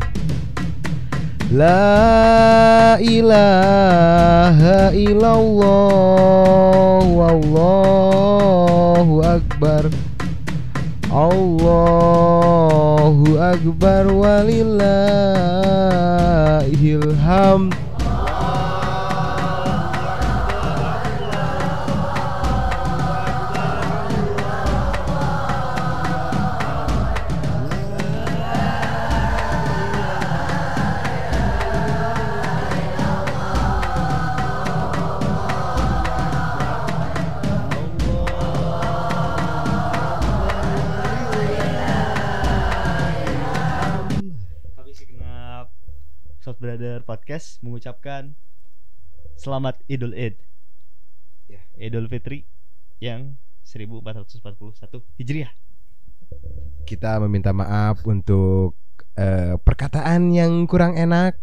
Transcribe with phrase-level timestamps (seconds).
[1.51, 9.91] La ilaha illallah Wallahu Akbar.
[11.11, 12.15] Allahu
[13.43, 14.71] Akbar walillahil
[17.19, 17.75] hamd
[47.27, 48.39] Podcast mengucapkan
[49.35, 50.39] Selamat Idul Id
[51.51, 51.59] Ya.
[51.75, 52.47] Idul Fitri
[53.03, 53.35] yang
[53.67, 54.47] 1441
[55.19, 55.51] Hijriah
[56.87, 58.79] kita meminta maaf untuk
[59.19, 61.35] eh, perkataan yang kurang enak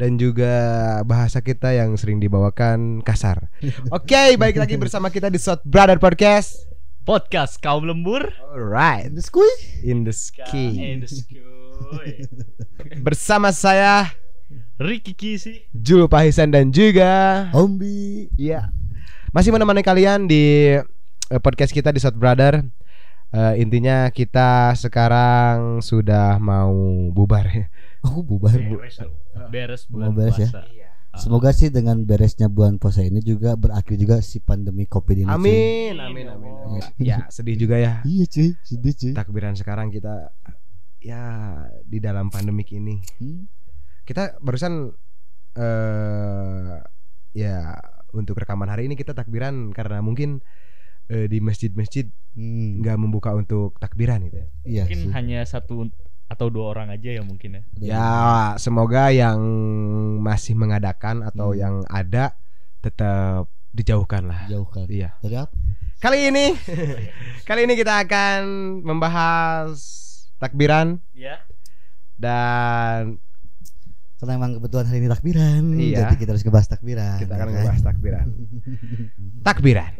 [0.00, 0.56] dan juga
[1.04, 3.52] bahasa kita yang sering dibawakan kasar.
[3.92, 6.64] Oke, baik lagi bersama kita di Shot Brother Podcast.
[7.04, 10.16] Podcast kaum lembur Alright, The Squee in the
[10.56, 12.00] In the school.
[13.04, 14.08] Bersama saya
[14.78, 18.70] Ricky Kisi Jul Pahisan dan juga Hombi Iya.
[19.34, 22.62] Masih menemani kalian di eh, podcast kita di Shot Brother.
[23.34, 26.72] Eh, intinya kita sekarang sudah mau
[27.10, 27.66] bubar ya.
[28.06, 28.78] Aku bubar bu.
[28.78, 29.02] Beres
[29.50, 30.48] Beres Mau bulan beres ya?
[30.48, 30.62] puasa
[31.18, 35.26] Semoga sih dengan beresnya bulan puasa ini juga berakhir juga si pandemi covid ini.
[35.26, 36.54] Amin, amin, amin.
[36.62, 36.82] amin.
[37.02, 37.98] Ya, sedih juga ya.
[38.06, 40.30] Iya cuy sedih cuy Takbiran sekarang kita
[41.02, 41.22] ya
[41.82, 43.02] di dalam pandemik ini.
[43.18, 43.50] Hmm.
[44.08, 44.88] Kita barusan
[45.52, 46.76] eh
[47.36, 47.76] ya
[48.16, 50.40] untuk rekaman hari ini kita takbiran karena mungkin
[51.06, 52.78] eh, di masjid-masjid Hmm.
[52.80, 54.46] nggak membuka untuk takbiran gitu ya.
[54.62, 55.90] Iya Mungkin sih hanya satu
[56.30, 58.10] atau dua orang aja ya mungkin ya Ya,
[58.56, 59.42] semoga yang
[60.22, 61.58] masih mengadakan atau Hmm.
[61.58, 62.38] yang ada
[62.78, 64.46] tetap dijauhkan lah.
[64.46, 65.18] Jauhkan Iya.
[65.18, 65.50] Dari apa?
[65.98, 66.54] Kali ini
[67.48, 68.40] kali ini kita akan
[68.86, 69.74] membahas
[70.38, 71.42] takbiran Ya
[72.14, 73.18] dan
[74.18, 75.96] Karena emang kebetulan hari ini takbiran Iya.
[76.02, 77.54] Jadi kita harus ngebahas takbiran kita ya akan kan?
[77.54, 78.26] membahas takbiran.
[79.46, 79.92] Takbiran.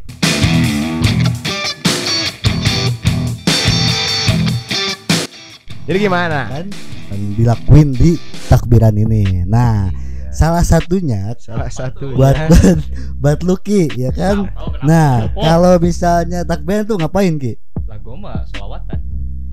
[5.89, 6.39] Jadi gimana?
[6.51, 6.67] kan
[7.09, 10.29] Dan dilakuin di takbiran ini Nah Iya.
[10.29, 12.79] salah satunya Salah satu buat buat
[13.17, 14.45] buat Lucky ya kan.
[14.53, 14.85] Oh, kenapa?
[14.85, 15.41] Nah, Kenapa?
[15.41, 17.57] kalau misalnya takbiran tuh ngapain Ki?
[17.89, 18.99] Lagu mah sholawatan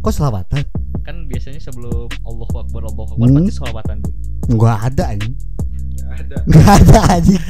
[0.03, 0.63] Kok selawatan?
[1.05, 3.35] Kan biasanya sebelum Allah Akbar Allah Akbar Hmm.
[3.37, 4.13] pasti sholawatan dulu
[4.47, 5.33] Enggak ada anjing.
[6.15, 6.35] ada.
[6.43, 7.41] Enggak ada anjing.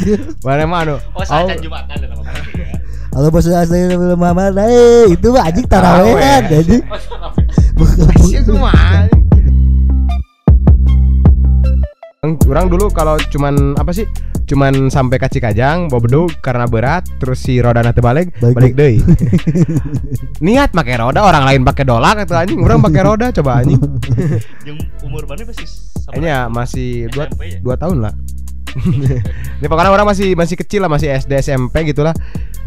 [0.41, 0.95] Mana mano?
[1.09, 2.75] oh saat Jumatan ada nama ya
[3.09, 6.59] Kalau bahasa asli belum Muhammad, eh itu mah anjing tarawehan Taraweh.
[6.59, 6.83] anjing.
[6.83, 7.31] oh
[7.75, 7.95] Bukan
[8.53, 9.07] mah.
[12.25, 14.03] Orang dulu kalau cuman apa sih?
[14.45, 18.73] Cuman sampai ke Cikajang bawa bedug karena berat terus si roda nanti balik Balik balik
[18.77, 18.97] deui.
[20.45, 23.81] Niat pakai roda orang lain pakai dolak atau anjing orang pakai roda coba anjing.
[24.69, 27.57] yang umur mana masih sama Kayaknya masih dua, ya?
[27.65, 28.13] dua tahun lah.
[29.63, 32.13] Ini pokoknya orang masih masih kecil lah masih SD SMP gitu lah.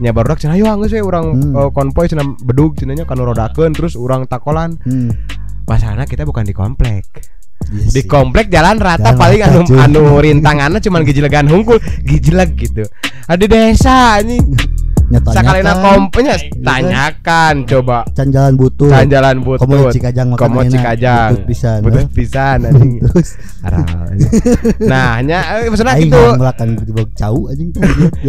[0.02, 1.54] Nya baru cenah yo geus we urang Hmm.
[1.54, 4.74] eh, konvoy cenah bedug cenah nya kanu rodakeun terus urang takolan.
[4.82, 5.14] Hmm.
[5.68, 7.04] Masalahnya kita bukan di komplek.
[7.69, 9.76] Iya Di komplek jalan rata Jalan paling rata, anu cuy.
[9.76, 11.76] anu rintangannya cuman gijilegan hungkul,
[12.06, 12.86] gijileg gitu.
[13.28, 14.46] Ada desa anjing.
[15.08, 18.04] Sakalina kompenya tanyakan coba.
[18.12, 18.92] can jalan butuh.
[18.92, 19.64] Can jalan butut.
[19.64, 20.60] Komo Cikajang makan Komo.
[20.69, 21.30] Cikajang.
[21.32, 21.78] Butut pisan.
[21.80, 22.08] Butut eh.
[22.12, 22.92] pisan anjing.
[23.00, 23.28] Terus.
[24.84, 26.20] Nah, nya eh, maksudnya gitu.
[26.36, 27.69] melakukan tiba cau anjing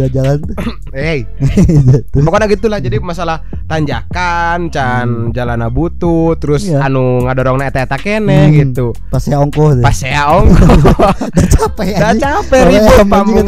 [0.08, 0.38] jalan.
[0.90, 1.22] Hey,
[2.26, 2.78] pokoknya gitulah.
[2.82, 3.38] Jadi masalah
[3.70, 6.70] tanjakan, can jalan butut, terus Hmm.
[6.70, 6.86] Iya.
[6.86, 8.54] anu ngadorongna eta-eta kene Hmm.
[8.56, 8.86] gitu.
[9.06, 9.78] pas saya ongkoh.
[9.80, 10.70] Pas saya ongkoh,
[11.30, 12.22] Udah capek udah anjing.
[12.22, 13.46] capek ribut pamung.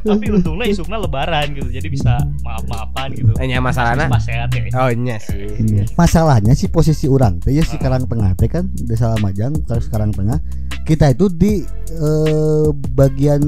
[0.00, 4.62] tapi untungnya isuknya lebaran gitu jadi bisa maaf maafan gitu Hanya masalahnya pas sehat ya
[4.76, 5.46] Oh iya sih.
[5.58, 5.84] Iya.
[5.94, 7.80] Masalahnya sih posisi orang teh ya si Ah.
[7.80, 10.40] Karang Tengah teh kan desa Lamajang terus Karang Tengah
[10.82, 13.42] kita itu di eh, bagian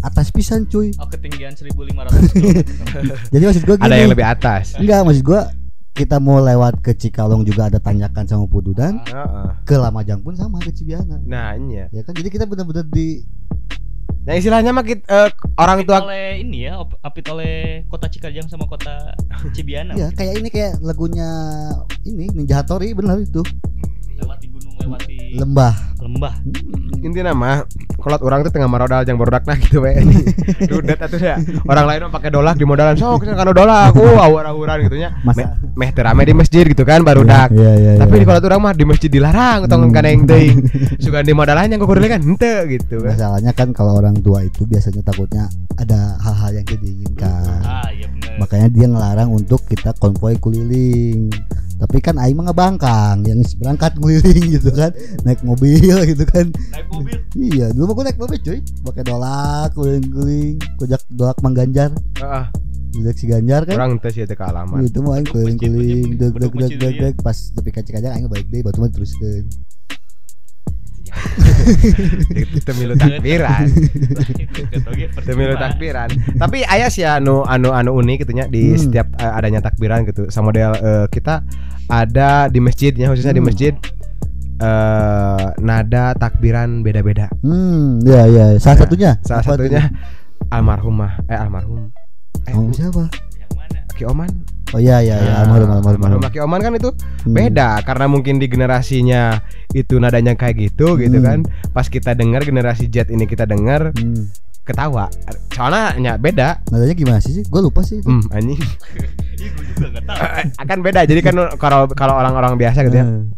[0.00, 0.92] atas pisan cuy.
[0.96, 1.90] oh ketinggian 1500
[2.30, 2.52] km
[3.32, 3.86] Jadi maksud gua gini.
[3.86, 4.64] Ada yang lebih atas.
[4.76, 5.40] Enggak maksud gua
[5.92, 9.48] kita mau lewat ke Cikalong juga ada tanjakan sama Pududan, Heeh.
[9.64, 11.16] ke Lamajang pun sama ke Cibiana.
[11.24, 11.88] Nah, iya.
[11.88, 13.24] Ya kan jadi kita benar-benar di
[14.26, 18.50] Nah, istilahnya mah kita, eh, orang Apit tua oleh ini ya apit oleh kota Cikajang
[18.50, 19.14] sama kota
[19.54, 21.30] Cibiana ya kayak ini kayak lagunya
[22.02, 23.46] ini Ninja Hattori benar itu.
[24.86, 25.74] Lewati gunung lewati Lembah.
[26.00, 26.34] lembah
[26.96, 27.56] Hmm, intinya mah
[27.98, 29.98] kolot orang tuh tengah marodal yang barudak nah gitu we
[30.70, 31.36] dudet atuh ya
[31.66, 35.10] orang lain mah pakai dolak di modalan sok kana dolak oh awur-awuran gitu nya
[35.74, 38.20] meh teu rame di masjid gitu kan barudak Iya, iya, tapi iya.
[38.22, 39.94] di kolot orang mah di masjid dilarang tong Hmm.
[39.94, 40.58] kana yang teuing
[41.04, 44.62] suka di modalan yang kudu kan henteu gitu kan Masalahnya kan kalau orang tua itu
[44.64, 45.46] biasanya takutnya
[45.76, 47.60] ada hal-hal yang tidak diinginkan.
[47.62, 48.36] Ah iya benar.
[48.40, 51.28] Makanya dia ngelarang untuk kita konvoy keliling.
[51.76, 54.90] Tapi kan aing mah ngebangkang yang berangkat keliling gitu kan,
[55.28, 56.48] naik mobil gitu kan.
[56.72, 57.16] Naik mobil.
[57.36, 61.92] Iya, dulu mah gue naik mobil cuy, pakai dolak keliling-keliling, kojak dolak Mang Ganjar,
[62.96, 63.76] dolak si Ganjar kan.
[63.76, 67.36] orang teu sih teu kealaman Itu mah aing keliling-keliling, deg deg deg deg deg pas
[67.36, 68.88] tapi kacang-kacang aing balik deui batu mah
[72.62, 73.66] temilu takbiran
[75.26, 76.08] Demi lu takbiran.
[76.36, 78.80] Tapi ayah sih anu anu anu unik gitu nya di Hmm.
[78.80, 80.28] setiap eh, adanya takbiran gitu.
[80.28, 81.42] Sama model eh, kita
[81.86, 83.48] ada di masjidnya khususnya di Hmm.
[83.48, 83.74] masjid
[84.56, 87.28] eh nada takbiran beda-beda.
[87.44, 89.10] Hmm, iya iya, salah Nah, satunya.
[89.20, 89.82] Salah satunya
[90.48, 91.92] almarhumah eh almarhum
[92.46, 93.10] eh Oh, siapa?
[93.36, 93.80] Yang mana?
[93.92, 94.30] Ki Oman.
[94.68, 96.02] Oh iya iya iya, Nah, almarhum almarhum.
[96.08, 96.90] almarhum Ki Oman kan itu
[97.22, 97.32] Hmm.
[97.32, 99.38] beda karena mungkin di generasinya
[99.70, 101.24] itu nadanya kayak gitu gitu Hmm.
[101.24, 101.38] kan.
[101.70, 104.26] Pas kita dengar generasi Z ini kita dengar Hmm.
[104.62, 105.06] ketawa.
[105.48, 106.66] Soalnya nya beda.
[106.66, 107.44] Nadanya gimana sih?
[107.44, 107.98] Gue lupa sih.
[107.98, 108.06] itu.
[108.06, 108.58] Hmm, anjing.
[109.36, 110.18] Ih gue juga nggak tahu.
[110.58, 113.35] akan beda jadi kan kalau kalau orang-orang biasa gitu ya Hmm.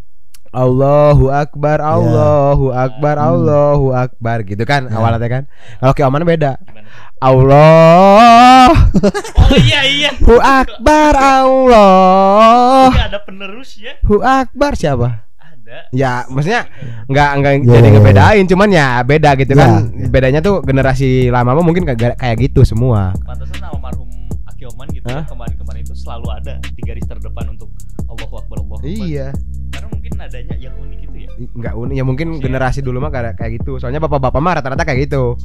[0.51, 3.29] Allahu Akbar Allahu Akbar Hmm.
[3.29, 4.95] Allahu Akbar gitu kan Ya.
[4.95, 5.43] awalnya kan
[5.77, 6.89] kalau ke Oman beda Gimana?
[7.19, 8.73] Allah
[9.41, 10.11] Oh iya iya.
[10.19, 13.93] Hu Akbar Allah Ini ada penerusnya.
[14.03, 15.93] Hu Akbar siapa Ada.
[15.93, 16.65] ya maksudnya
[17.07, 17.91] nggak nggak Ya, jadi ya, ya.
[17.93, 20.09] ngebedain cuman ya beda gitu Ya, kan ya.
[20.09, 24.09] bedanya tuh generasi lama mah mungkin kayak kayak gitu semua Pantesan almarhum
[24.47, 27.69] Aki Oman gitu ya, kemarin-kemarin itu selalu ada di garis terdepan untuk
[28.03, 28.89] Allahu Akbar Allahu Akbar.
[28.89, 29.29] iya
[29.71, 31.29] Karena mungkin nadanya yang unik itu ya.
[31.39, 32.41] nggak unik ya mungkin Iya.
[32.43, 35.39] generasi dulu mah kayak kayak gitu soalnya bapak-bapak mah rata-rata kayak gitu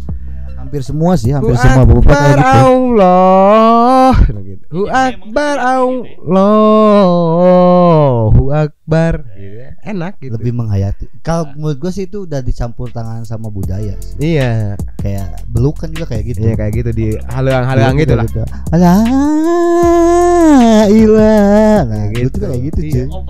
[0.53, 2.47] Hampir semua sih, hampir Hu semua bapak kayak Akbar gitu.
[2.63, 4.63] Allah gitu.
[4.71, 5.67] Hu Iya, emang Akbar gitu ya.
[5.67, 7.03] Allah
[8.31, 9.69] Hu Akbar gitu ya.
[9.83, 11.05] Enak gitu Lebih menghayati.
[11.19, 14.39] Kalau menurut gue sih itu udah dicampur tangan sama budaya sih.
[14.39, 16.39] Iya Kayak beluk kan juga kayak gitu.
[16.41, 18.27] Iya kayak gitu di halang-halang gitu lah
[20.85, 21.77] Ilah.
[21.83, 22.37] Nah, gitu gitu.
[22.39, 23.03] kayak gitu, Iya.
[23.03, 23.11] cuy.
[23.11, 23.23] Oh.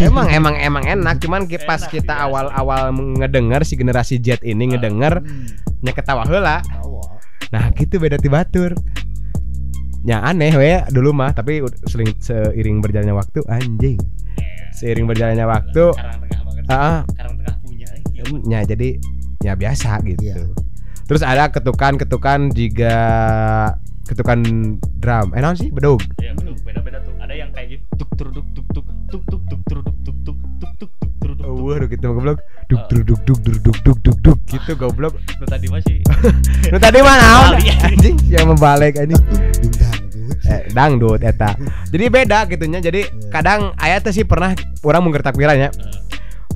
[0.02, 2.24] Emang emang emang enak cuman ki- pas Enak, kita biasa.
[2.24, 5.24] awal-awal ngedenger si generasi Z ini ngedenger
[5.80, 6.60] nya ketawa heula.
[7.48, 8.76] Nah gitu beda ti batur
[10.00, 14.00] Ya aneh we dulu mah tapi seling seiring berjalannya waktu anjing
[14.72, 16.64] Seiring berjalannya waktu Karang tengah banget.
[16.70, 16.98] ah,
[17.58, 17.88] punya.
[18.22, 18.40] Oman.
[18.46, 18.88] ya jadi
[19.40, 20.20] ya biasa gitu.
[20.22, 20.36] Iya.
[21.04, 22.96] Terus ada ketukan-ketukan juga
[24.10, 24.38] ketukan
[24.98, 25.28] drum.
[25.38, 25.70] Eh, sih?
[25.70, 26.58] bedug Iya, bedug.
[26.66, 27.14] Beda-beda tuh.
[27.22, 27.84] Ada yang kayak gitu.
[27.94, 31.12] Tuk tur tuk tuk tuk tuk tuk tuk tur tuk tuk tuk tuk tuk tuk
[31.22, 31.46] tur tuk.
[31.46, 32.38] Waduh, gitu mah goblok.
[32.66, 35.14] Duk tur duk duk duk duk duk duk duk gitu goblok.
[35.38, 36.02] Lu tadi masih.
[36.74, 37.52] Lu tadi mah naon?
[37.86, 39.22] Anjing, yang membalik anjing.
[40.50, 41.54] Eh, dangdut eta.
[41.94, 42.82] Jadi beda gitunya.
[42.82, 44.50] Jadi kadang tuh tuh sih pernah
[44.82, 45.70] orang tuh wiranya.
[45.70, 45.99] tuh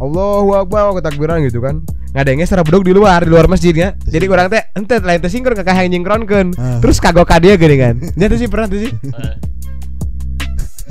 [0.05, 1.81] Allahu Akbar ke takbiran gitu kan.
[2.15, 3.97] Ngadenge secara bedug di luar, di luar masjidnya.
[4.05, 6.55] Jadi orang teh ente lain teh singkur kakak yang nyingkronkeun.
[6.55, 6.79] Ah.
[6.79, 7.99] Terus kagok ka dia gini kan.
[8.15, 8.93] Nya teh sih pernah tuh sih.
[8.93, 9.35] eh,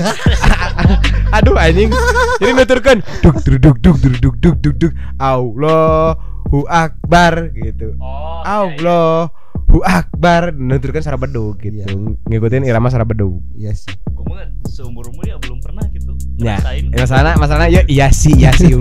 [1.38, 1.90] Aduh anjing.
[2.42, 7.96] Jadi nuturkeun duk duk duk duk duk duk duk duk duk Allahu Akbar gitu.
[8.02, 8.42] Oh.
[8.44, 8.82] iya, iya.
[8.82, 11.82] Allahu Akbar nuturkeun secara bedug gitu.
[11.82, 11.88] Iya.
[12.30, 13.06] Ngikutin irama secara.
[13.56, 13.96] Iya sih.
[14.12, 15.38] Gue mah seumur umur ya.
[16.42, 18.74] Ya, ya masalahnya masalahnya ya iya sih iya sih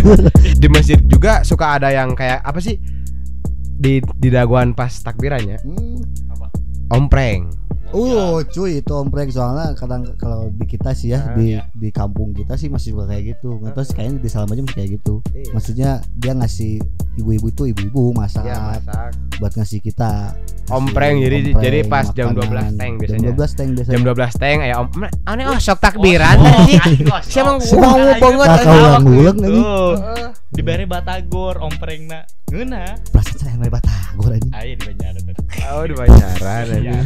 [0.60, 2.76] di masjid juga suka ada yang kayak apa sih
[3.80, 5.96] di di daguan pas takbirannya Hmm.
[6.28, 6.46] Apa?
[6.92, 7.48] ompreng.
[7.92, 11.66] Oh, cuy, itu ompreng soalnya kadang kalau di kita sih ya Ah, di iya.
[11.72, 13.56] di kampung kita sih masih suka kayak gitu.
[13.56, 15.14] Nggak tahu sih kayaknya di Salam aja masih kayak gitu.
[15.28, 15.50] Iya.
[15.50, 16.72] Maksudnya dia ngasih
[17.16, 19.10] ibu-ibu itu ibu-ibu masak Iya, masak.
[19.36, 20.38] buat ngasih kita.
[20.68, 23.18] Ompreng, Ngasih jadi- jadi pas jam 12 teng biasanya.
[23.20, 23.92] Jam 12 teng biasanya.
[23.92, 24.88] Jam 12 teng aya om
[25.24, 26.78] aneh oh sok takbiran Oh, anjing.
[26.78, 27.26] anjing, kosong.
[27.26, 28.78] Siapa Siapa mau banget Kakak anjing.
[28.80, 29.50] ulang-ulang Gitu.
[29.50, 29.60] lagi.
[29.60, 30.28] Heeh.
[30.50, 32.20] Di bare Batagor omprengna.
[32.50, 32.82] Ngeuna.
[33.14, 34.50] Perasaan saya yang batagor aja.
[34.58, 35.22] Aya di Banjaran.
[35.70, 36.98] Oh, di Banjaran Iya.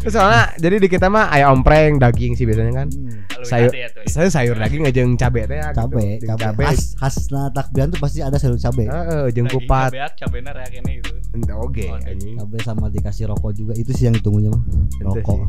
[0.00, 2.88] Terus soalnya jadi di kita mah aya ompreng daging sih biasanya kan.
[2.88, 3.44] Hmm.
[3.44, 4.04] Sayur- ya tuh.
[4.08, 5.76] Saya sayur daging aja yang cabe teh ya, gitu.
[5.84, 6.64] Cabe, Jeung cabe.
[6.64, 8.88] Khas khasna takbiran tuh pasti ada sayur cabe.
[8.88, 9.90] Heeh, jeung Daging kupat.
[9.92, 11.12] Cabeak, cabena kene gitu.
[11.36, 12.00] Ente oge Oh.
[12.40, 13.72] Cabe sama dikasih rokok juga.
[13.76, 14.64] Itu sih yang ditunggunya mah.
[15.04, 15.44] Rokok.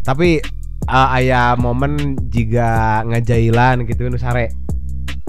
[0.00, 0.40] Tapi
[0.88, 4.48] uh, aya momen jika ngajailan gitu nu sare.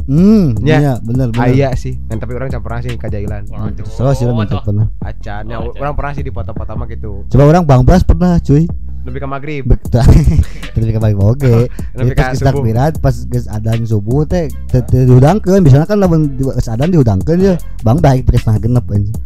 [0.03, 0.77] Hmm, Ya.
[0.77, 1.45] iya bener bener.
[1.47, 1.97] Aya sih.
[2.03, 3.43] Dan tapi orang pernah sih ngajailan.
[3.47, 3.85] Waduh.
[3.85, 4.61] Terus sih Oh, tuh.
[4.63, 4.87] pernah.
[4.99, 5.43] Acan.
[5.45, 7.25] Ya, Oh, orang pernah sih di foto-foto mah gitu.
[7.27, 8.65] Coba orang Bang Bras pernah, cuy.
[9.01, 10.05] lebih ke maghrib betul
[10.77, 11.53] tapi ke balik oke
[11.97, 12.45] Lebih ke kita subuh.
[12.53, 17.57] takbiran pas geus adan subuh teh diudangkeun biasanya kan lamun di- geus adan diudangkeun ya
[17.81, 19.17] bang baik pakai setengah genep anjing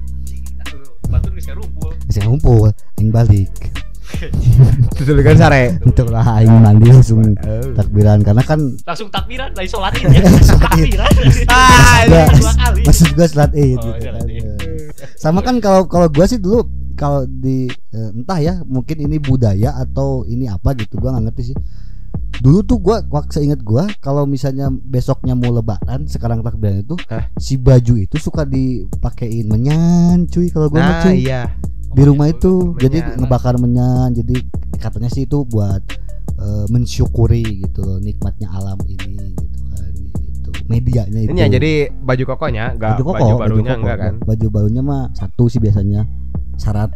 [1.05, 1.91] Batur geus rumpul.
[2.07, 3.51] bisa ngumpul aing balik
[4.17, 7.21] itu dulu kan sare untuk lah aing mandi langsung
[7.73, 10.21] takbiran karena kan Langsung takbiran, lain sholat id ya.
[10.57, 11.09] Takbiran.
[11.47, 12.81] Ah, Enggak, dua kali.
[12.83, 14.27] maksud gua selat id Oh, gitu selat kan.
[14.27, 14.45] id.
[15.15, 19.75] sama kan kalau kalau gua sih dulu kalau di eh, entah ya mungkin ini budaya
[19.77, 21.57] atau ini apa gitu gua nggak ngerti sih
[22.35, 27.27] dulu tuh gua waktu seingat gua kalau misalnya besoknya mau lebaran sekarang takbiran itu Hah?
[27.35, 31.51] si baju itu suka dipakein menyan cuy kalau gua mah, nah cuy iya
[31.95, 32.81] di rumah itu Menyan.
[32.83, 34.35] jadi ngebakar menyan jadi
[34.83, 35.79] katanya sih itu buat
[36.35, 40.49] eh, mensyukuri gitu loh nikmatnya alam ini gitu kan gitu.
[40.67, 41.31] Medianya itu.
[41.31, 41.71] ini ya jadi
[42.03, 43.81] baju kokonya enggak baju, koko, barunya koko.
[43.81, 44.13] enggak kan?
[44.27, 46.03] Baju barunya mah satu sih biasanya.
[46.55, 46.91] Syarat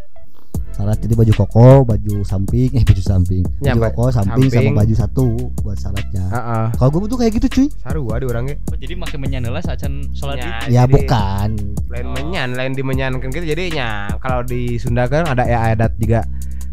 [0.80, 3.44] syarat jadi baju koko baju samping eh baju samping.
[3.60, 4.72] Ya, baju koko samping, Samping.
[4.72, 5.26] sama baju satu
[5.60, 6.66] buat syaratnya Heeh.
[6.80, 7.68] kalau gue tuh kayak gitu cuy.
[7.84, 8.56] Sarua di orangnya.
[8.72, 11.50] Oh, jadi make menyanela sacan sholat ya jadi bukan.
[11.92, 12.14] lain Oh.
[12.16, 16.24] menyan lain dimenyankan gitu jadinya kalau di Sunda kan ada ya adat juga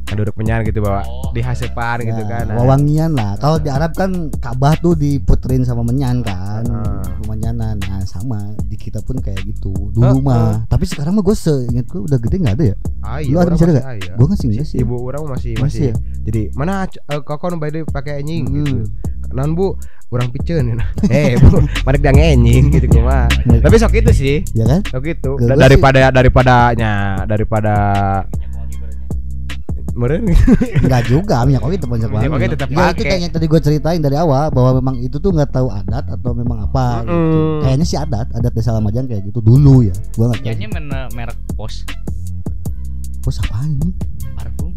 [0.06, 1.30] ngeduduk menyan gitu bawa Oh.
[1.30, 2.44] di hasepan gitu Ya, kan.
[2.46, 2.56] nah.
[2.56, 3.34] wawangian lah.
[3.36, 7.02] Kalau di Arab kan Ka'bah tuh diputerin sama menyan kan Ah.
[7.26, 9.74] menyanan nah sama di kita pun kayak gitu.
[9.90, 12.76] Dulu Oh, mah tapi sekarang mah gue seingat gue udah gede nggak ada ya?
[13.00, 13.74] Ah, Lu ada orang masih ada.
[13.74, 14.12] Masih aya.
[14.14, 15.94] gue ngasih enggak sih ibu orang masih Masih masih, ya?
[16.24, 18.44] jadi mana uh, koko nu bade pakai anjing?
[18.44, 18.54] Hmm.
[18.56, 18.74] gitu.
[19.28, 19.74] Non bu
[20.08, 20.70] orang piceun
[21.10, 21.50] eh bu
[21.82, 22.70] mana dia ngenying?
[22.70, 23.26] Gitu kumaha
[23.58, 24.36] tapi sok itu sih.
[24.52, 24.80] Ya kan?
[24.86, 25.30] Sok itu.
[25.34, 26.92] Gua daripada daripadanya
[27.26, 27.74] daripada
[29.96, 30.28] meren
[30.76, 32.30] Enggak juga minyak wangi tetap banyak Minyak banget.
[32.30, 35.30] wangi tetap Ya, itu kayak yang tadi gue ceritain dari awal bahwa memang itu tuh
[35.30, 37.10] nggak tahu adat atau memang apa gitu.
[37.10, 37.60] Mm-mm.
[37.60, 39.94] Kayaknya sih adat, adat desa Lamajan kayak gitu dulu ya.
[40.12, 40.46] Gua nggak tahu.
[40.46, 41.82] Kayaknya mana merek pos
[43.20, 43.90] Bos apaan ini?
[44.32, 44.70] parfum.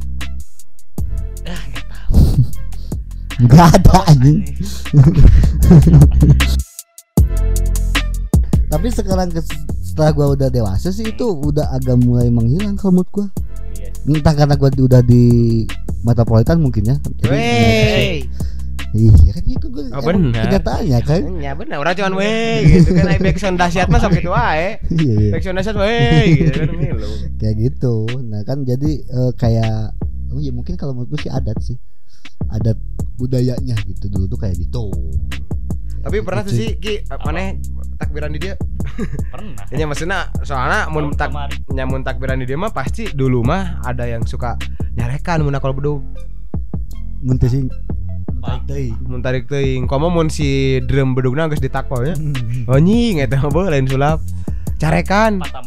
[1.44, 2.16] Ah, nggak tahu.
[3.40, 4.40] Enggak ada anjing.
[8.70, 9.30] Tapi sekarang
[9.80, 13.28] setelah gua udah dewasa sih itu udah agak mulai menghilang kalau menurut gua.
[13.72, 13.90] Iya.
[14.10, 15.24] Entah karena gua di- udah di
[16.02, 16.96] metropolitan mungkin ya.
[17.20, 18.14] Jadi, Wey.
[18.90, 20.34] Iya kan itu gua Oh, benar.
[20.44, 21.22] kenyataannya kan.
[21.38, 24.82] Ya bener, orang cuman wey gitu kan ai backsound dahsyat mah sok gitu wae.
[24.92, 25.32] Iya, iya.
[25.32, 27.10] Backsound dahsyat wey gitu kan milu.
[27.36, 29.94] kayak gitu nah kan jadi eh, kayak
[30.30, 31.78] oh ya mungkin kalau menurut gue sih adat sih
[32.48, 32.76] adat
[33.16, 34.90] budayanya gitu dulu tuh kayak gitu
[36.00, 36.60] Tapi pernah tuh Gitu.
[36.60, 37.56] sih Ki, mana
[38.00, 38.56] takbiran di dia?
[39.34, 39.68] Pernah.
[39.76, 41.36] Ya maksudnya soalnya mun tak
[41.70, 44.56] nyamun takbiran di dia mah pasti dulu mah ada yang suka
[44.96, 46.02] nyarekan mun kalau bedug
[47.20, 47.68] muntah sih
[48.40, 48.72] Pak.
[48.72, 49.84] teh mun tarik teuing.
[49.84, 52.16] Komo mun si drum bedugna geus ditakol ya.
[52.72, 54.24] Oh nying eta mah lain sulap.
[54.80, 55.44] Carekan.
[55.44, 55.60] Mata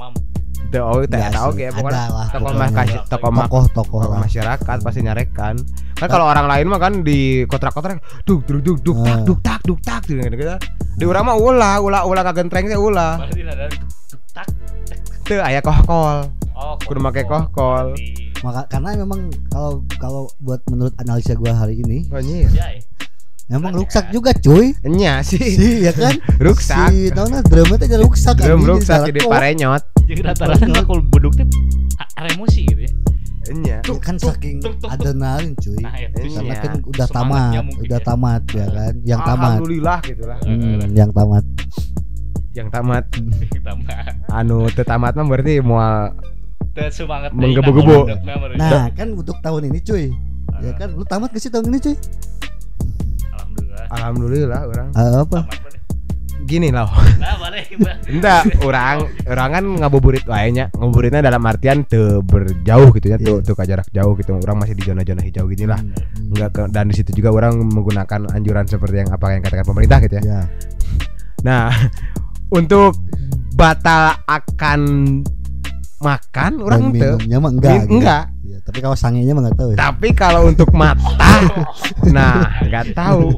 [0.72, 4.20] teu oh teh sih, oge ada pokoknya tokoh tokoh mah tokoh tokoh tokoh lah.
[4.24, 5.54] masyarakat pasti nyarekan.
[5.94, 9.20] Kan kalau orang lain mah kan di kontrak-kontrak duk duk duk duk tak Ah.
[9.22, 10.56] duk tak duk tak gitu gitu
[10.96, 13.20] di urang mah ulah ulah ulah kagentreng teh ulah.
[13.20, 14.46] Berarti ada duk tak.
[15.22, 16.26] teu aya kohkol.
[16.56, 17.92] Oh, Kudu make kohkol.
[17.92, 22.18] Berarti- maka karena memang kalau kalau buat menurut analisa gua hari ini oh
[23.52, 23.60] Ya, eh.
[23.60, 26.88] memang rusak juga cuy nya sih sih ya kan Ruksak.
[26.88, 30.80] si tahu nah drumnya teh jadi rusak drum anjing, rusak di jadi parenyot Jadi rata-rata
[30.82, 31.46] kalau beduk tuh
[32.16, 32.92] emosi gitu ya.
[33.52, 36.40] nya Ya kan saking adrenalin cuy Nah, ya, Iya.
[36.40, 38.06] karena kan udah tamat mungkin udah ya.
[38.06, 41.44] tamat ya kan yang tamat alhamdulillah gitu lah Hmm, yang tamat
[42.52, 43.04] yang tamat
[44.30, 46.16] anu teu tamat mah berarti moal
[46.72, 48.08] Teu semangat Menggebu-gebu.
[48.56, 50.08] Nah kan untuk tahun ini cuy
[50.60, 51.96] Ya kan lu tamat gak sih tahun ini cuy?
[53.92, 54.60] Alhamdulillah.
[54.66, 55.44] orang Ah, apa?
[56.42, 56.90] Gini loh
[57.22, 57.96] Nah.
[58.08, 60.68] Enggak, orang orang kan ngabuburit wae nya.
[60.76, 63.46] Ngabuburitnya dalam artian teu berjauh gitu ya, tuh Iya.
[63.46, 64.36] tuh ke jarak jauh gitu.
[64.36, 65.80] Orang masih di zona-zona hijau gini lah.
[65.80, 66.32] Hmm.
[66.34, 69.98] Enggak ke, dan di situ juga orang menggunakan anjuran seperti yang apa yang katakan pemerintah
[70.04, 70.22] gitu ya.
[70.22, 70.40] Ya.
[71.46, 71.72] Nah,
[72.58, 72.98] untuk
[73.56, 74.80] batal akan
[76.02, 76.90] makan orang
[77.40, 77.74] mah enggak.
[77.86, 77.92] Gitu.
[77.96, 78.24] enggak.
[78.72, 79.76] Tapi kalau sangenya mah enggak tahu ya.
[79.76, 81.12] Tapi kalau untuk mata,
[82.16, 83.36] nah nggak tahu.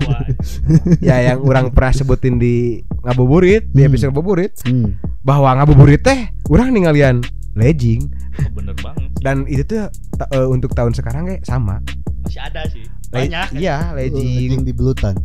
[1.03, 3.89] Ya yang orang pernah sebutin di ngabuburit, di Hmm.
[3.91, 4.95] episode ngabuburit Hmm.
[5.21, 7.19] bahwa ngabuburit teh orang ninggalian
[7.53, 9.11] legging Oh, bener banget.
[9.11, 9.23] sih.
[9.23, 11.83] dan itu tuh ta- eh, untuk tahun sekarang kayak sama
[12.23, 12.87] Masih ada sih.
[13.11, 13.47] Le- Banyak.
[13.55, 15.19] iya Legging legging di belutan.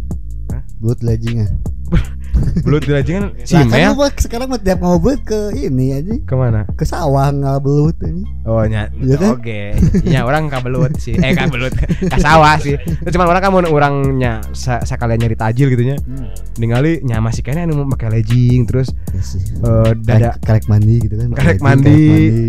[0.49, 0.65] Hah?
[0.79, 1.53] Belut leggingnya.
[2.63, 6.13] belut di rajingan Lah, kan Cimel lu mah sekarang tiap mau belut ke ini aja
[6.19, 8.23] ke mana ke sawah nggak belut ini.
[8.43, 9.29] Oh nya, Iya kan?
[9.35, 9.59] oke.
[10.03, 11.13] Ya orang kabelut sih.
[11.15, 11.69] Eh kabelut,
[12.07, 12.73] ka sawah sih.
[12.77, 15.97] Itu cuman orang kan mau orangnya sekalian nyari tajil gitu nya.
[15.99, 16.29] Hmm.
[16.55, 19.41] Ningali nya masih kayaknya anu mau pakai legging terus Ya sih.
[19.55, 21.29] eh, dada Karek, karek mandi gitu kan.
[21.29, 22.01] Karek Karek mandi,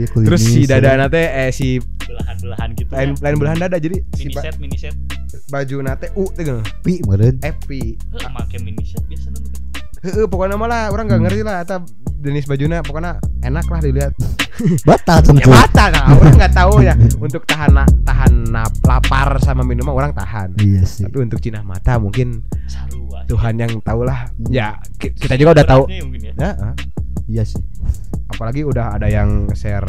[0.07, 1.69] kulinis, terus si dada nate eh si
[2.01, 3.23] belahan-belahan gitu lain ya.
[3.23, 4.95] lain belahan dada jadi si mini ba- set mini set
[5.47, 6.45] baju nate U teh
[6.81, 7.37] pi meureun.
[7.39, 7.71] FP.
[8.09, 9.39] Heuh, make mini set biasa nu.
[10.01, 11.27] Heeh, pokoknya malah orang nggak Hmm.
[11.29, 11.77] ngerti lah eta
[12.19, 14.13] jenis bajuna pokoknya enak lah dilihat.
[14.89, 15.49] Batal Ya tentu.
[15.49, 16.93] mata kan orang nggak tahu ya
[17.25, 17.73] untuk tahan
[18.03, 20.57] tahan nap- lapar sama minuman orang tahan.
[20.57, 21.05] Iya sih.
[21.05, 23.25] Tapi untuk cinah mata mungkin Sarua.
[23.25, 24.29] Tuhan yang tahu lah.
[24.31, 24.49] Hmm.
[24.49, 25.83] Ya ki- kita juga udah tahu.
[25.89, 26.05] Ya.
[26.35, 26.51] Ya.
[27.27, 27.61] Iya sih.
[28.31, 29.85] apalagi udah ada yang share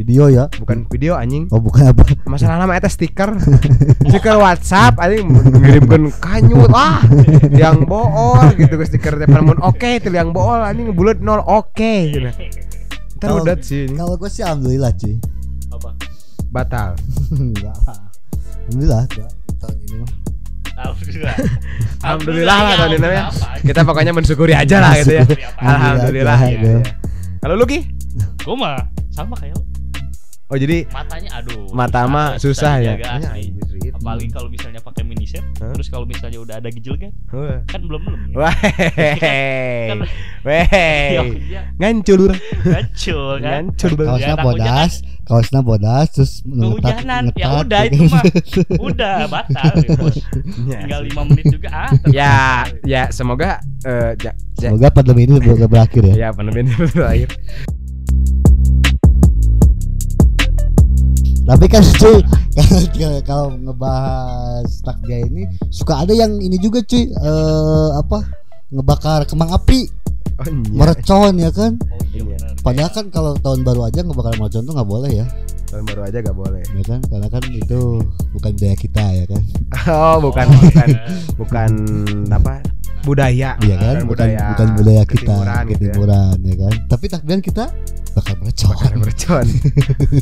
[0.00, 0.48] Video ya.
[0.56, 1.44] bukan video anjing.
[1.52, 2.08] Oh bukan apa?
[2.24, 3.36] Masalah nama eta stiker.
[4.08, 7.04] stiker WhatsApp anjing ngirimkeun kanyut ah
[7.52, 11.92] yang bool gitu ke stiker telepon mun oke teh yang bool anjing bulat nol oke
[12.08, 12.32] gitu.
[13.20, 15.14] Ntar Kalau- udah sih Kalau gue sih alhamdulillah cuy.
[15.68, 15.90] Apa?
[16.50, 16.90] batal.
[17.30, 19.02] Alhamdulillah
[19.60, 20.12] tahun ini mah.
[20.80, 21.34] Alhamdulillah.
[22.08, 23.24] Alhamdulillah lah tahun ini ya.
[23.60, 25.24] Kita pokoknya mensyukuri aja lah gitu ya.
[25.60, 25.60] Alhamdulillah.
[25.60, 26.72] Alhamdulillah, ya, ya.
[26.80, 26.80] ya.
[27.44, 27.84] Kalau lu Ki?
[28.40, 28.76] Gua mah
[29.10, 29.64] sama kayak lu.
[30.50, 31.70] Oh jadi Matanya aduh.
[31.70, 32.98] mata mah susah ya.
[32.98, 33.54] asli.
[33.80, 35.70] Iya, Apalagi kalau misalnya pakai mini set, Hah?
[35.70, 37.62] terus kalau misalnya udah ada gijil kan, Wah.
[37.64, 38.20] kan belum belum.
[38.28, 38.34] ya.
[38.34, 38.54] Wah.
[39.94, 40.10] Kan-
[40.42, 40.66] Weh.
[40.66, 41.62] Iya, iya.
[41.78, 42.34] Ngancur.
[42.34, 43.62] Ngacul kan.
[43.70, 44.10] Ngancur banget.
[44.10, 48.10] Kaosnya bodas, kaosnya bodas terus ngetat- Kehujanan, ya ngetat, udah gitu itu kan.
[48.10, 48.22] mah
[48.90, 50.16] udah batal ya, bos.
[50.66, 50.78] Ya.
[50.82, 51.90] Tinggal 5 menit juga ah.
[52.10, 52.34] Ya,
[52.82, 56.14] ya semoga eh ja, ja, Semoga pandemi ini ber- berakhir ya.
[56.16, 57.30] ya pandemi ini berakhir.
[61.50, 62.18] Tapi kan cuy
[63.28, 68.22] kalau- ngebahas takja ini suka ada yang ini juga cuy eh apa
[68.70, 69.90] ngebakar kembang api.
[70.40, 70.72] Oh, iya.
[70.72, 71.76] mercon ya kan?
[71.90, 75.26] Oh iya padahal kan kalau tahun baru aja ngebakar mercon tuh nggak boleh ya.
[75.70, 76.62] Tahun baru aja gak boleh.
[76.66, 76.98] ya kan?
[77.06, 78.02] Karena kan itu
[78.34, 79.42] bukan budaya kita ya kan?
[79.90, 80.88] Oh, bukan bukan.
[81.40, 81.70] Bukan
[82.34, 82.58] apa?
[83.02, 83.56] Budaya.
[83.64, 86.20] iya kan bukan bukan budaya kita ketimuran gitu ya.
[86.36, 87.64] ya kan tapi takbiran kita
[88.10, 89.46] bakar mercon Bakar mercon.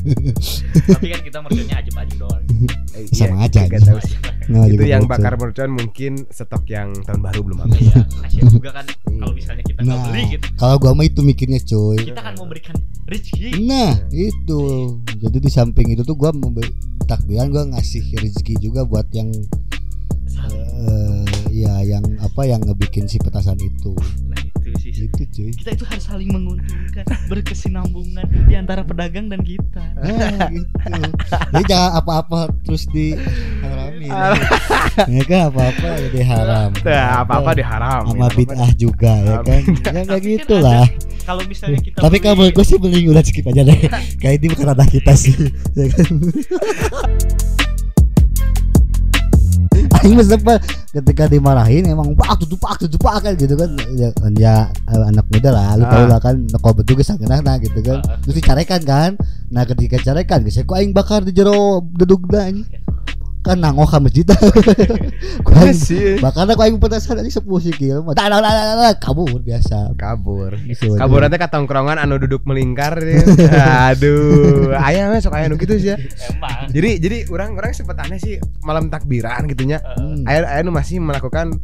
[0.92, 2.42] Tapi kan kita merconnya ajib-ajib doang.
[2.92, 4.16] Eh, Sama iya, aja, tahu sih.
[4.48, 5.12] Nah, Itu juga yang mercon.
[5.24, 7.80] bakar mercon mungkin stok yang tahun baru belum habis.
[7.88, 10.46] Iya, kasihan juga kan kalau misalnya kita nah beli gitu.
[10.56, 12.76] kalau gua mah itu mikirnya cuy Kita kan memberikan
[13.08, 13.64] rezeki.
[13.66, 14.60] Nah itu
[15.16, 16.70] jadi di samping itu tuh gua memberi
[17.08, 19.32] takbiran gua ngasih rezeki juga buat yang
[20.38, 23.92] eh ya yang apa yang ngebikin si petasan itu.
[24.26, 24.92] Nah, itu sih.
[25.06, 25.50] itu cuy.
[25.52, 29.82] Kita itu harus saling menguntungkan, berkesinambungan di antara pedagang dan kita.
[29.96, 30.92] nah, gitu.
[31.50, 33.16] Jadi jangan apa-apa terus di
[35.08, 36.70] ya kan apa-apa jadi haram.
[36.80, 38.02] Nah, apa-apa diharam.
[38.06, 39.60] sama bid'ah juga ya kan?
[39.88, 40.84] Ya kayak kan gitu lah
[41.24, 43.78] Kalau misalnya kita tapi beli- kalau gue sih mending udah skip aja deh.
[44.16, 45.34] Kayak ini bukan ranah kita sih.
[45.78, 46.06] Ya kan
[50.08, 50.56] Aing mah
[50.96, 53.76] ketika dimarahin emang pak tutup pak tutup pak kan gitu kan.
[53.92, 54.08] Ya,
[54.40, 54.54] ya
[54.88, 56.08] anak muda lah lu tau Ah.
[56.08, 58.00] lah kan kau betul ke nah gitu kan.
[58.08, 58.16] Ah.
[58.24, 59.10] terus dicarekan kan.
[59.52, 62.64] Nah ketika carekan geus ku aing bakar di jero dedugna anjing
[63.48, 64.28] kan nangok ka masjid
[66.20, 70.52] bakar aku aing petasan anjing 10 sikil mah dah kabur biasa Kabur.
[70.66, 72.98] Gitu, Kabur nanti ke tongkrongan anu duduk melingkar.
[73.90, 75.96] Aduh, aya mah sok aya nu kitu sih ya.
[76.70, 79.80] Jadi jadi orang-orang sempat aneh sih malam takbiran gitunya.
[79.96, 81.56] Hmm, Aya aya nu masih melakukan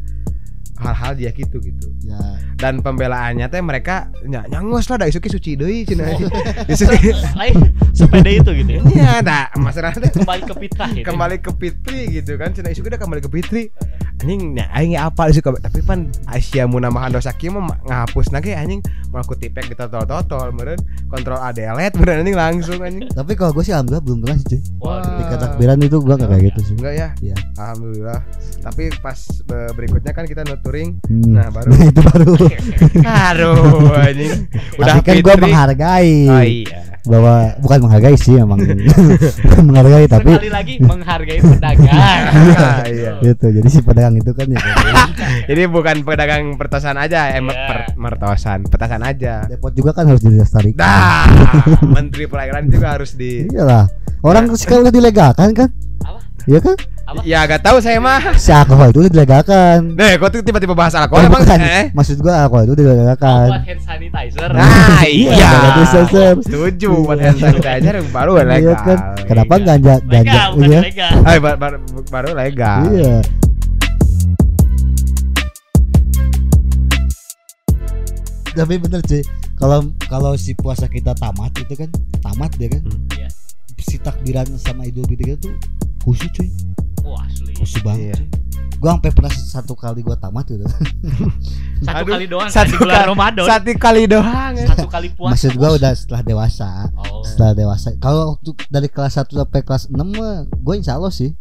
[0.74, 1.86] hal-hal dia gitu gitu.
[2.02, 2.18] ya
[2.54, 6.18] Dan pembelaannya teh mereka ny- nyangos lah da isuki suci deui cenah.
[6.72, 7.56] Isuki lain
[7.90, 8.80] sepeda itu gitu ya.
[8.84, 11.06] Iya, dah masalahnya teh Kembali ke fitrah gitu.
[11.06, 13.62] kembali ke Fitri gitu kan cenah isuki udah kembali ke Fitri.
[14.18, 18.80] Anjing nya aing apa sih tapi pan Asia munamahan dosa kieu mah ngapus nage anjing
[19.14, 23.06] mau aku tipek di totol-totol meureun kontrol A delete beneran anjing langsung anjing.
[23.08, 26.60] tapi kalau gue sih alhamdulillah belum pernah sih cuy takbiran itu gua nggak kayak gitu
[26.60, 27.08] sih Enggak ya?
[27.20, 27.36] Iya.
[27.54, 28.20] Alhamdulillah.
[28.60, 30.98] Tapi pas be- berikutnya kan kita nuturing.
[31.04, 31.32] Hmm.
[31.32, 32.32] Nah, baru itu baru
[33.28, 34.32] Aduh, anjing.
[34.74, 35.44] Udah tapi kan gua Fitri.
[35.44, 36.80] menghargai Oh iya.
[37.04, 38.56] Bahwa bukan menghargai sih emang
[39.44, 42.22] bukan menghargai tapi Sekali lagi menghargai pedagang.
[42.56, 43.12] Ah, iya.
[43.20, 44.60] gitu jadi si pedagang itu kan ya
[45.44, 47.52] Jadi bukan pedagang pertasan aja, eh Iya.
[47.68, 49.44] per- mertosan, petasan aja.
[49.44, 51.28] depot juga kan harus dilestarikan Dah,
[51.84, 53.84] Menteri Pelayaran juga harus di iyalah
[54.22, 55.68] orang sekarang udah dilegalkan kan?
[56.44, 57.20] Iya kan Apa?
[57.22, 58.32] Ya gak tahu saya mah.
[58.34, 61.60] si alkohol itu dilegalkan Deh, kok tuh tiba-tiba bahas Oh, alkohol emang bukan.
[61.60, 61.84] eh?
[61.90, 64.48] maksud gua alkohol itu Oh, dilegalkan buat hand sanitizer.
[64.50, 66.28] Nah, Iya, iya.
[66.38, 68.76] Setuju buat hand sanitizer baru Iya legal.
[68.78, 71.08] kan kenapa ganja ganja bukan iya.
[71.26, 72.78] Eh, ba- ba- baru legal.
[72.90, 73.14] iya
[78.54, 79.22] tapi bener cuy
[79.56, 81.90] kalau kalau si puasa kita tamat itu kan
[82.22, 83.02] tamat dia kan Hmm.
[83.12, 83.28] Iya.
[83.76, 85.50] si takbiran sama idul fitri itu
[86.04, 86.48] khusyuk cuy
[87.02, 87.80] Wah asli.
[87.80, 88.14] banget Iya.
[88.14, 88.28] cuy
[88.76, 90.64] gua sampai pernah satu kali gua tamat gitu
[91.80, 93.44] Satu Aduh, kali doang satu kan, di bulan kali- Ramadan.
[93.44, 94.52] Satu kali doang.
[94.62, 95.30] Satu kali puasa.
[95.30, 97.20] maksud gua udah setelah dewasa Oh.
[97.22, 101.32] setelah dewasa kalau waktu dari kelas 1 sampai kelas 6 mah gua insya Allah sih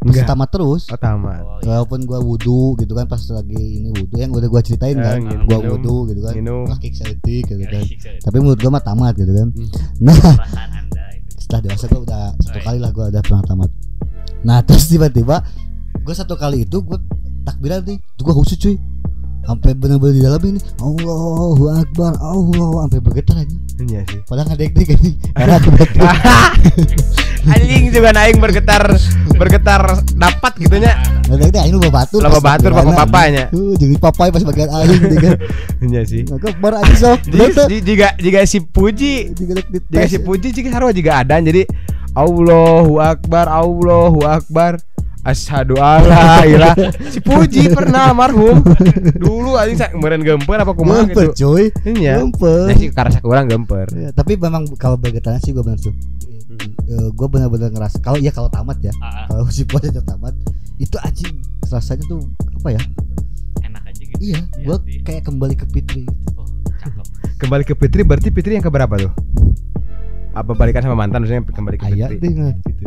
[0.00, 0.30] masih Enggak.
[0.32, 1.38] tamat terus Oh, tamat.
[1.40, 1.66] Oh, iya.
[1.72, 5.18] walaupun gua wudhu gitu kan pas lagi ini wudhu yang udah gua ceritain Eh, kan
[5.20, 6.66] minum, gua wudhu gitu kan minum.
[6.68, 9.70] kaki sedetik gitu kan Iya, tapi menurut gua mah tamat gitu kan Hmm.
[10.00, 10.14] nah
[11.36, 13.70] setelah dewasa gua udah satu kali lah gua udah pernah tamat
[14.44, 15.42] nah terus tiba-tiba
[16.02, 16.98] gua satu kali itu gua
[17.42, 18.76] takbiran nih gua khusus cuy.
[19.38, 24.20] Sampai bener-bener di dalam ini Allahu Akbar Allah sampai bergetar aja Iya sih.
[24.28, 24.98] padahal nggak dek kan
[25.32, 26.04] karena aku betul
[27.56, 28.84] Anjing juga naing bergetar
[29.40, 30.92] bergetar dapat gitunya.
[31.24, 33.48] nggak dek aing lu batur pas batur papa papanya.
[33.48, 35.36] tuh jadi papai pas bagian aing gitu kan.
[35.88, 36.22] Iya sih.
[36.28, 39.32] Maka bar aja sok Jika, jika, jika si Puji.
[39.32, 40.52] Jika Jika si Puji.
[40.52, 41.64] Jika sarwa juga ada jadi
[42.18, 44.82] Allahu Akbar Allahu Akbar
[45.20, 46.74] Asyhadu alla ilah
[47.12, 48.58] Si Puji pernah almarhum
[49.14, 53.46] Dulu anjing sa- kemarin gemper apa kumaha gitu cuy Iya Gemper Ya sih karena kurang
[53.46, 55.92] gemper Ya, tapi memang kalau bergetaran sih gue benar tuh.
[56.88, 60.32] gue benar-benar ngerasa kalau ya kalau tamat ya, Ah, ah, kalau si puasa tamat
[60.76, 62.24] itu anjing rasanya tuh
[62.56, 62.82] apa ya?
[63.60, 64.16] enak aja gitu.
[64.18, 66.08] Iya, Iya gue kayak kembali ke Fitri.
[66.32, 67.04] Oh, cakep.
[67.36, 69.12] Kembali ke Fitri berarti Fitri yang keberapa tuh?
[70.38, 72.84] Apa balikan sama mantan maksudnya kembali ke Ayah deh gitu.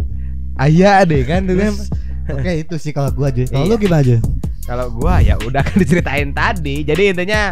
[0.55, 1.73] Ayah deh kan tuh kan
[2.31, 3.43] Oke itu sih kalau gue aja.
[3.49, 3.71] Kalau Iya.
[3.71, 4.17] lu gimana aja?
[4.61, 7.49] Kalau gua ya udah kan diceritain tadi Jadi intinya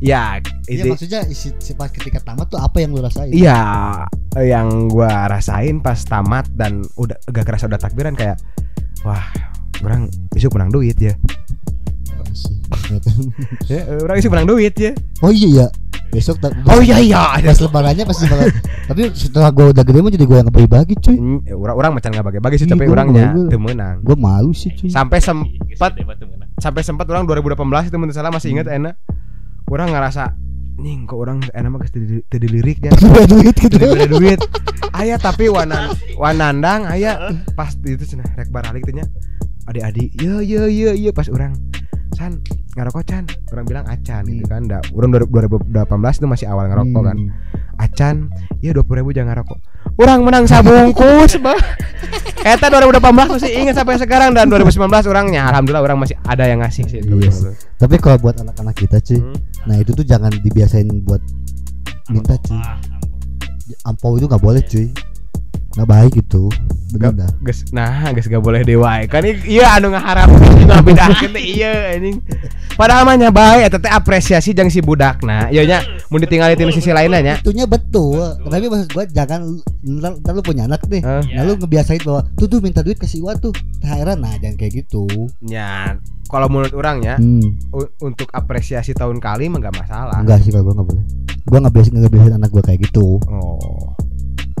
[0.00, 3.30] Ya Iya maksudnya isi, si pas ketika tamat tuh apa yang lu rasain?
[3.30, 4.02] Iya,
[4.34, 8.34] yang gua rasain pas tamat dan udah gak kerasa udah takbiran kayak
[9.06, 9.22] wah,
[9.86, 11.14] orang besok menang duit ya.
[12.34, 12.58] Sih.
[14.02, 14.92] Orang besok menang duit ya.
[15.22, 15.66] Oh iya ya.
[16.08, 17.36] Besok tak Oh iya iya.
[17.36, 18.48] pas lebarannya pas lebaran.
[18.88, 21.14] tapi setelah gue udah gede mah jadi gue yang bagi-bagi cuy.
[21.14, 23.96] Hmm, ya, Orang orang macam nggak bagi-bagi sih, Iya, tapi gua orangnya tuh menang.
[24.00, 24.88] Gue malu sih cuy.
[24.88, 25.50] Sampai sempat
[25.92, 26.48] gede batu menang.
[26.56, 27.52] sampai sempat orang 2018
[27.86, 28.78] itu menurut salah masih ingat Hmm.
[28.80, 28.94] enak.
[29.66, 30.32] Orang ngerasa
[30.76, 32.90] nih kok orang enak mah tadi tadi liriknya.
[32.94, 33.74] Udah duit gitu.
[33.74, 34.38] Tadi beda duit.
[34.92, 37.18] Ayah tapi wanan wanandang ayah
[37.52, 39.04] pas itu cenah rek baralik teh nya.
[39.66, 41.52] Adik-adik, iya iya iya iya pas orang
[42.16, 42.32] San
[42.72, 44.50] ngerokok Chan orang bilang acan gitu Hmm.
[44.50, 45.68] kan da, orang 2018
[46.16, 47.30] itu masih awal ngerokok kan Hmm.
[47.76, 48.14] acan
[48.58, 49.58] ya dua ribu jangan ngerokok
[49.96, 51.60] orang menang sabungkus bah
[52.46, 56.84] Eta 2018 masih ingat sampai sekarang dan 2019 orangnya alhamdulillah orang masih ada yang ngasih
[56.86, 57.44] sih Yes.
[57.76, 59.36] Tapi kalau buat anak-anak kita cuy, Hmm.
[59.64, 61.20] nah itu tuh jangan dibiasain buat
[62.08, 62.56] minta cuy.
[63.82, 64.88] Ampau itu nggak boleh cuy,
[65.76, 66.48] nggak baik itu.
[66.96, 67.30] Bener dah.
[67.44, 70.32] Ges, nah, gak boleh dewa kan iya anu ngaharap
[70.80, 72.22] beda teh iya anjing.
[72.80, 75.52] Padahal mah nya bae eta teh apresiasi jeung si budakna.
[75.52, 77.34] Ieu nya mun ditinggali di sisi lainnya nya.
[77.44, 78.16] Itunya betul.
[78.48, 81.04] Tapi maksud gua jangan ntar, lu punya anak nih.
[81.04, 83.52] Eh, Nah lu ngebiasain bahwa tuh tuh minta duit kasih gua tuh
[83.84, 85.04] THR nah jangan kayak gitu.
[85.44, 87.54] nya kalau menurut orang ya Hmm.
[88.02, 90.18] untuk apresiasi tahun kali mah gak masalah.
[90.24, 91.04] Enggak sih kalau gua nggak boleh.
[91.46, 93.20] Gua nggak biasain nggak biasain anak gua kayak gitu.
[93.28, 93.85] Oh.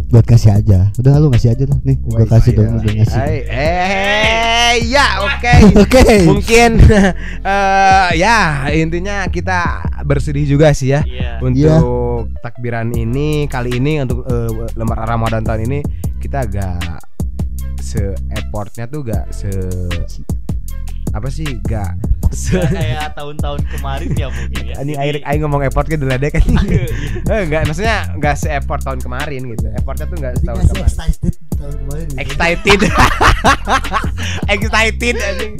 [0.06, 0.94] Buat kasih aja.
[0.96, 1.96] Udah lu ngasih aja lah nih.
[1.98, 3.20] Gua Wah, kasih dong udah ngasih.
[3.26, 5.54] Eh, eh, ya oke.
[5.82, 6.04] Oke.
[6.26, 6.70] Mungkin
[7.52, 11.42] eh, ya intinya kita bersedih juga sih ya Iya.
[11.42, 15.78] untuk takbiran ini kali ini untuk eh, lembar Ramadan tahun ini
[16.22, 17.02] kita agak
[17.78, 19.50] se effortnya tuh gak se
[21.16, 21.96] apa sih gak
[22.52, 24.76] kayak tahun-tahun kemarin ya mungkin ya.
[24.82, 26.84] ini air air ngomong effort ke deledek kan Iya.
[27.32, 31.34] eh, enggak maksudnya enggak se effort tahun kemarin gitu effortnya tuh enggak setahun kemarin excited
[31.54, 32.06] tahun kemarin.
[32.06, 32.18] gitu.
[32.20, 32.80] excited
[34.54, 35.54] excited anjing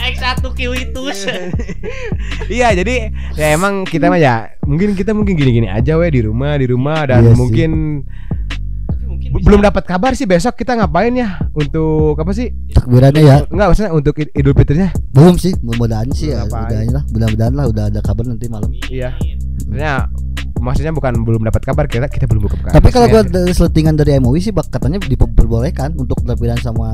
[0.00, 1.28] X1 Kiwitus.
[2.48, 6.56] iya jadi ya emang kita mah ya mungkin kita mungkin gini-gini aja weh di rumah
[6.56, 7.36] di rumah dan Iya sih.
[7.36, 8.37] mungkin bisa-
[9.40, 13.36] belum dapat kabar sih besok kita ngapain ya untuk apa sih Takbirannya ya.
[13.44, 16.42] enggak maksudnya untuk Id- Idul Fitrinya Belum sih, mudah-mudahan sih ya.
[16.42, 16.68] Ngapain?
[16.68, 18.70] Mudah lah, mudah-mudahan lah udah ada kabar nanti malam.
[18.86, 19.10] Iya.
[19.68, 20.06] maksudnya
[20.58, 23.94] maksudnya bukan belum dapat kabar kita kita belum buka kabar Tapi kalau gua dari seletingan
[23.94, 26.88] dari MUI sih bak- katanya diperbolehkan untuk takbiran sama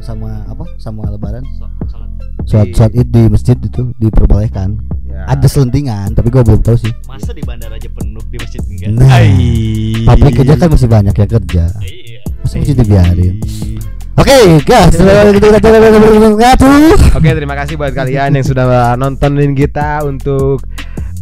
[0.00, 0.64] sama apa?
[0.76, 1.44] Sama lebaran.
[1.54, 2.10] So- sholat.
[2.42, 4.68] Sholat Di- sholat Id di masjid itu diperbolehkan.
[5.06, 5.28] ya.
[5.28, 6.92] Ada selentingan, tapi gua belum tahu sih.
[7.06, 8.90] Masa di bandara aja penuh di masjid enggak?
[8.96, 9.20] Nah,
[10.08, 11.64] pabrik kerja kan masih banyak yang kerja.
[11.78, 12.20] Iya.
[12.42, 13.34] Masa masih dibiarin?
[14.12, 15.68] Oke, guys, kita kita
[17.16, 20.60] Oke, terima kasih buat kalian yang sudah nontonin kita untuk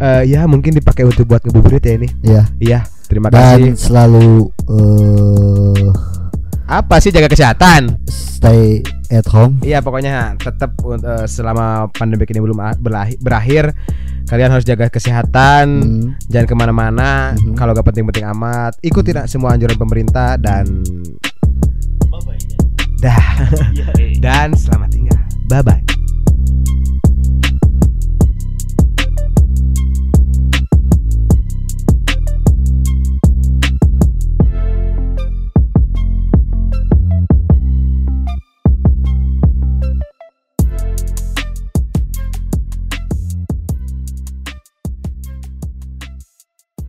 [0.00, 2.08] eh, ya mungkin dipakai untuk buat ngebuburit ya ini.
[2.20, 3.72] Ya, Iya, terima dan kasih.
[3.78, 4.28] selalu
[4.66, 5.88] eh
[6.66, 7.98] Apa sih jaga kesehatan?
[8.06, 9.58] stay at home.
[9.60, 12.56] Iya pokoknya tetap uh, selama pandemi ini belum
[13.20, 13.74] berakhir
[14.24, 16.08] kalian harus jaga kesehatan Hmm.
[16.24, 17.52] jangan ke mana-mana Mhm.
[17.52, 19.26] kalau gak penting-penting amat ikuti Hmm.
[19.26, 20.86] semua anjuran pemerintah dan
[22.06, 22.38] Bye bye.
[23.02, 23.24] dah
[23.76, 23.86] Iya.
[23.98, 24.14] eh.
[24.16, 25.82] dan selamat tinggal bye bye